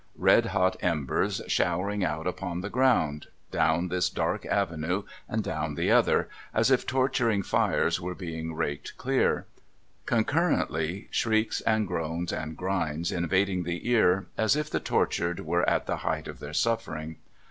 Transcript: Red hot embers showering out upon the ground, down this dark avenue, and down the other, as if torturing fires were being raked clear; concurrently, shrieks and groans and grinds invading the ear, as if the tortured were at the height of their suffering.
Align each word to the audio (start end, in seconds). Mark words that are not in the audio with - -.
Red 0.17 0.47
hot 0.47 0.77
embers 0.81 1.43
showering 1.45 2.03
out 2.03 2.25
upon 2.25 2.61
the 2.61 2.71
ground, 2.71 3.27
down 3.51 3.89
this 3.89 4.09
dark 4.09 4.47
avenue, 4.47 5.03
and 5.29 5.43
down 5.43 5.75
the 5.75 5.91
other, 5.91 6.27
as 6.55 6.71
if 6.71 6.87
torturing 6.87 7.43
fires 7.43 8.01
were 8.01 8.15
being 8.15 8.55
raked 8.55 8.97
clear; 8.97 9.45
concurrently, 10.07 11.07
shrieks 11.11 11.61
and 11.61 11.87
groans 11.87 12.33
and 12.33 12.57
grinds 12.57 13.11
invading 13.11 13.61
the 13.61 13.87
ear, 13.91 14.25
as 14.39 14.55
if 14.55 14.71
the 14.71 14.79
tortured 14.79 15.41
were 15.41 15.69
at 15.69 15.85
the 15.85 15.97
height 15.97 16.27
of 16.27 16.39
their 16.39 16.51
suffering. 16.53 17.17